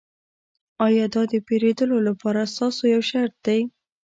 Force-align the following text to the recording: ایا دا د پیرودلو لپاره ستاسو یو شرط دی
ایا 0.87 1.05
دا 1.13 1.21
د 1.31 1.33
پیرودلو 1.47 1.97
لپاره 2.07 2.49
ستاسو 2.53 2.83
یو 2.93 3.01
شرط 3.09 3.33
دی 3.45 3.61